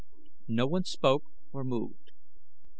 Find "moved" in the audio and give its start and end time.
1.63-2.11